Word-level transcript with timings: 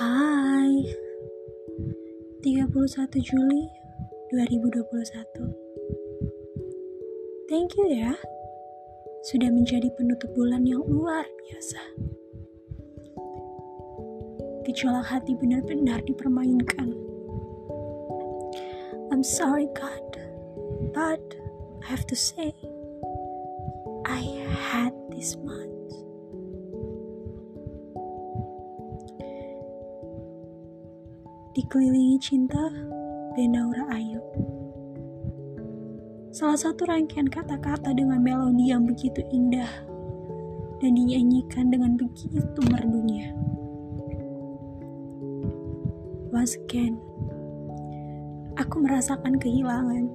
Hai. 0.00 0.72
31 2.40 3.20
Juli 3.20 3.68
2021 4.32 5.52
Thank 7.52 7.76
you 7.76 7.92
ya. 7.92 8.16
Sudah 9.28 9.52
menjadi 9.52 9.92
penutup 9.92 10.32
bulan 10.32 10.64
yang 10.64 10.80
luar 10.88 11.28
biasa. 11.44 11.80
Gejolak 14.64 15.12
hati 15.12 15.36
benar-benar 15.36 16.00
dipermainkan. 16.08 16.96
I'm 19.12 19.20
sorry 19.20 19.68
God 19.76 20.12
But 20.96 21.36
I 21.84 21.92
have 21.92 22.08
to 22.08 22.16
say 22.16 22.56
I 24.08 24.20
had 24.72 24.92
this 25.12 25.36
month 25.36 26.01
Dikelilingi 31.52 32.16
cinta, 32.16 32.72
Benaura 33.36 33.84
Ayub. 33.92 34.24
Salah 36.32 36.56
satu 36.56 36.88
rangkaian 36.88 37.28
kata-kata 37.28 37.92
dengan 37.92 38.24
melodi 38.24 38.72
yang 38.72 38.88
begitu 38.88 39.20
indah 39.28 39.68
dan 40.80 40.96
dinyanyikan 40.96 41.68
dengan 41.68 42.00
begitu 42.00 42.56
merdunya. 42.72 43.36
Once 46.32 46.56
again, 46.56 46.96
aku 48.56 48.80
merasakan 48.80 49.36
kehilangan. 49.36 50.08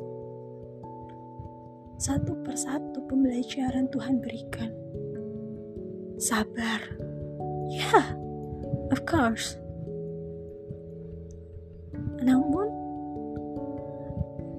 Satu 2.02 2.34
persatu 2.42 2.98
pembelajaran 3.06 3.86
Tuhan 3.94 4.26
berikan. 4.26 4.74
Sabar. 6.18 6.82
Ya, 7.70 7.86
yeah, 7.94 8.06
of 8.90 9.06
course. 9.06 9.54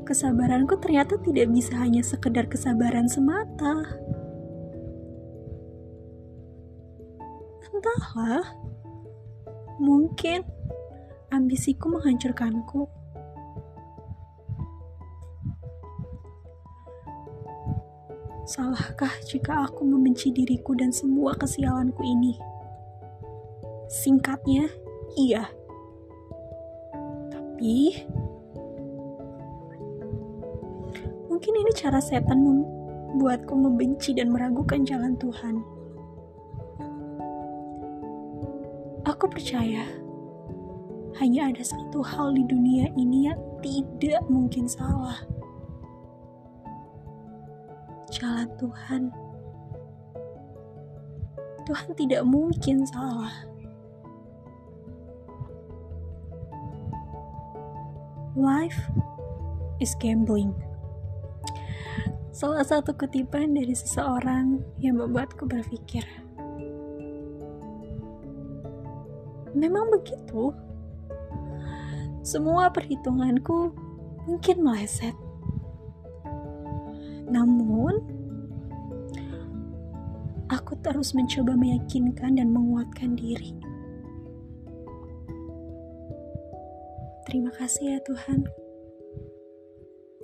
Kesabaranku 0.08 0.80
ternyata 0.80 1.20
tidak 1.20 1.52
bisa 1.52 1.76
hanya 1.76 2.00
sekedar 2.00 2.48
kesabaran 2.48 3.04
semata. 3.04 3.84
Entahlah, 7.68 8.56
mungkin 9.76 10.48
ambisiku 11.28 11.92
menghancurkanku. 11.92 12.88
Salahkah 18.48 19.12
jika 19.28 19.68
aku 19.68 19.84
membenci 19.84 20.32
diriku 20.32 20.72
dan 20.72 20.88
semua 20.88 21.36
kesialanku 21.36 22.00
ini? 22.00 22.32
Singkatnya, 23.92 24.72
iya 25.20 25.52
tapi 27.58 28.06
mungkin 31.38 31.54
ini 31.54 31.70
cara 31.70 32.02
setan 32.02 32.42
membuatku 32.42 33.54
membenci 33.54 34.10
dan 34.10 34.34
meragukan 34.34 34.82
jalan 34.82 35.14
Tuhan. 35.22 35.62
Aku 39.06 39.30
percaya 39.30 39.86
hanya 41.22 41.54
ada 41.54 41.62
satu 41.62 42.02
hal 42.02 42.34
di 42.34 42.42
dunia 42.42 42.90
ini 42.98 43.30
yang 43.30 43.38
tidak 43.62 44.18
mungkin 44.26 44.66
salah. 44.66 45.22
Jalan 48.10 48.50
Tuhan. 48.58 49.02
Tuhan 51.70 51.90
tidak 51.94 52.26
mungkin 52.26 52.82
salah. 52.82 53.46
Life 58.34 58.90
is 59.78 59.94
gambling. 60.02 60.50
Salah 62.28 62.62
satu 62.62 62.92
kutipan 62.94 63.56
dari 63.56 63.72
seseorang 63.72 64.60
yang 64.78 65.00
membuatku 65.00 65.48
berpikir. 65.48 66.04
Memang 69.56 69.90
begitu. 69.90 70.52
Semua 72.22 72.68
perhitunganku 72.68 73.72
mungkin 74.28 74.56
meleset. 74.60 75.16
Namun, 77.28 78.04
aku 80.52 80.76
terus 80.84 81.16
mencoba 81.16 81.56
meyakinkan 81.56 82.36
dan 82.36 82.52
menguatkan 82.52 83.16
diri 83.16 83.56
Terima 87.28 87.52
kasih 87.52 87.92
ya 87.92 88.00
Tuhan. 88.08 88.40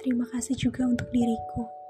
Terima 0.01 0.25
kasih 0.25 0.57
juga 0.57 0.89
untuk 0.89 1.05
diriku. 1.13 1.84